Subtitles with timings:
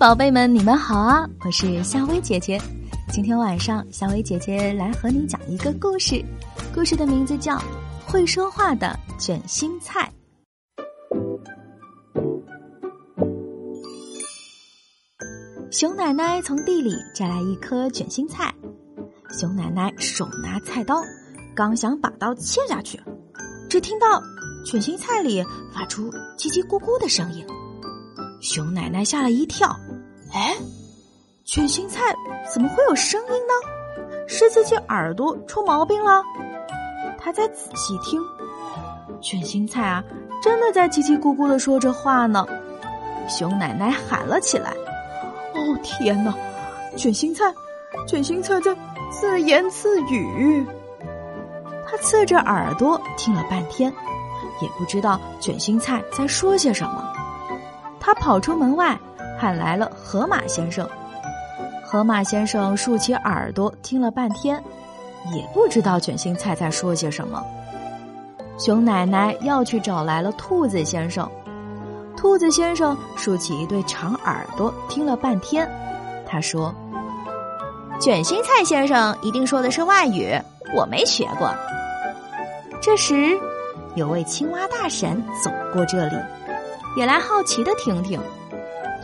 [0.00, 1.28] 宝贝们，你们好啊！
[1.44, 2.58] 我是夏薇姐姐。
[3.12, 6.24] 今天晚上，夏薇姐姐来和你讲一个故事，
[6.74, 7.56] 故事的名字叫
[8.06, 10.10] 《会说话的卷心菜》。
[15.70, 18.50] 熊奶奶从地里摘来一颗卷心菜，
[19.38, 21.02] 熊奶奶手拿菜刀，
[21.54, 22.98] 刚想把刀切下去，
[23.68, 24.18] 只听到
[24.64, 25.44] 卷心菜里
[25.74, 27.44] 发出叽叽咕咕的声音。
[28.40, 29.68] 熊奶奶吓了一跳，
[30.32, 30.56] 哎，
[31.44, 32.00] 卷心菜
[32.52, 34.24] 怎么会有声音呢？
[34.28, 36.22] 是自己耳朵出毛病了？
[37.18, 38.20] 他再仔细听，
[39.20, 40.02] 卷心菜啊，
[40.42, 42.46] 真的在叽叽咕咕的说着话呢。
[43.28, 44.70] 熊奶奶喊了起来
[45.54, 46.34] ：“哦天哪，
[46.96, 47.44] 卷心菜，
[48.06, 48.76] 卷心菜在
[49.10, 50.64] 自言自语。”
[51.86, 53.92] 他侧着耳朵听了半天，
[54.62, 57.12] 也不知道卷心菜在说些什么。
[57.98, 58.98] 他跑出门外，
[59.40, 60.86] 喊来了河马先生。
[61.82, 64.62] 河马先生竖起耳朵听了半天，
[65.34, 67.42] 也不知道卷心菜在说些什么。
[68.58, 71.26] 熊奶奶要去找来了兔子先生。
[72.18, 75.66] 兔子先生竖起一对长耳朵听了半天，
[76.28, 76.74] 他说
[77.98, 80.38] ：“卷心菜先生一定说的是外语，
[80.76, 81.50] 我没学过。”
[82.82, 83.38] 这时，
[83.94, 86.16] 有位青蛙大婶走过这里。
[86.96, 88.20] 也来好奇的听听。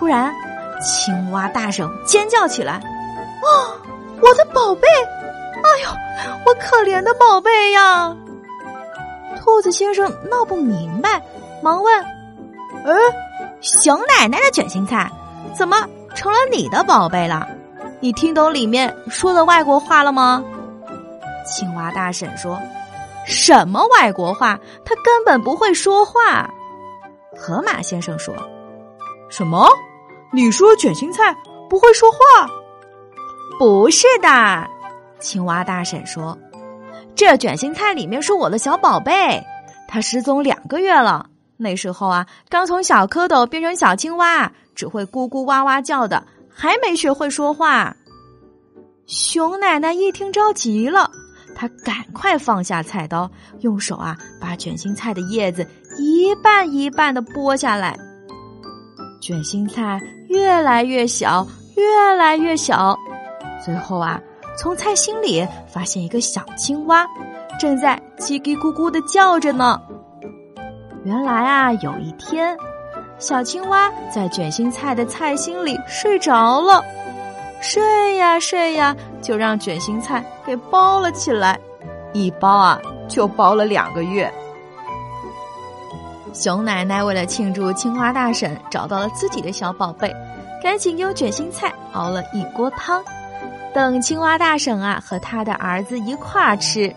[0.00, 0.34] 突然，
[0.80, 2.72] 青蛙大婶尖叫起来
[3.44, 3.76] ：“啊，
[4.22, 4.88] 我的宝贝！
[4.88, 5.90] 哎呦，
[6.46, 8.16] 我可怜的宝贝呀！”
[9.38, 11.22] 兔子先生闹不明白，
[11.62, 12.02] 忙问
[12.86, 12.94] ：“哎，
[13.60, 15.06] 熊奶奶的卷心菜
[15.54, 17.46] 怎么成了你的宝贝了？
[18.00, 20.42] 你听懂里面说的外国话了吗？”
[21.44, 22.58] 青蛙大婶说
[23.28, 24.58] ：“什么外国话？
[24.82, 26.48] 他根本不会说话。”
[27.36, 28.34] 河马先生说
[29.28, 29.68] ：“什么？
[30.32, 31.34] 你说卷心菜
[31.68, 32.18] 不会说话？
[33.58, 34.68] 不是的。”
[35.20, 36.38] 青蛙大婶说
[37.14, 39.42] ：“这卷心菜里面是我的小宝贝，
[39.86, 41.26] 它失踪两个月了。
[41.56, 47.94] 那时候啊，刚从小蝌蚪变成小青蛙，只会咕咕哇哇叫的，还没学会说话。”
[49.06, 51.10] 熊奶奶一听着急了。
[51.54, 57.98] 她赶快放下菜刀，用手啊把卷心菜的叶子一半一半的剥下来。
[59.20, 62.96] 卷心菜越来越小，越来越小，
[63.64, 64.20] 最后啊，
[64.56, 67.04] 从菜心里发现一个小青蛙，
[67.58, 69.82] 正在叽叽咕咕的叫着呢。
[71.04, 72.56] 原来啊，有一天，
[73.18, 76.80] 小青蛙在卷心菜的菜心里睡着了。
[77.60, 81.58] 睡呀睡呀，就让卷心菜给包了起来，
[82.12, 84.32] 一包啊就包了两个月。
[86.32, 90.14] 熊奶奶为了庆祝青蛙大婶找到了自己的小宝贝，
[90.62, 93.02] 赶紧用卷心菜熬了一锅汤，
[93.74, 96.94] 等青蛙大婶啊和他的儿子一块儿吃。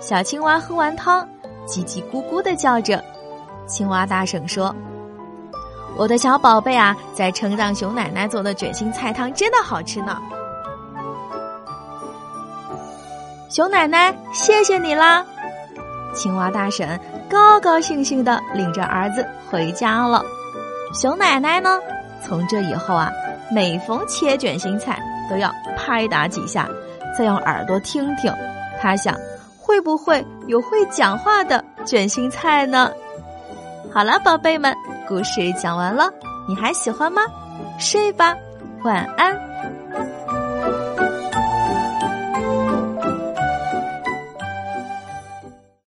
[0.00, 1.26] 小青蛙喝完汤，
[1.66, 3.02] 叽叽咕咕的叫着。
[3.66, 4.74] 青蛙大婶说。
[5.96, 10.20] 我的小宝贝啊，在称赞熊奶奶做的卷心菜汤真的好吃呢。
[13.48, 15.24] 熊奶奶，谢谢你啦！
[16.14, 16.98] 青蛙大婶
[17.28, 20.24] 高高兴兴的领着儿子回家了。
[20.94, 21.80] 熊奶奶呢，
[22.22, 23.10] 从这以后啊，
[23.50, 24.98] 每逢切卷心菜
[25.28, 26.68] 都要拍打几下，
[27.18, 28.32] 再用耳朵听听，
[28.80, 29.14] 她想
[29.58, 32.90] 会不会有会讲话的卷心菜呢？
[33.92, 34.74] 好了，宝贝们。
[35.06, 36.10] 故事讲完了，
[36.48, 37.22] 你还喜欢吗？
[37.78, 38.34] 睡吧，
[38.84, 39.38] 晚安。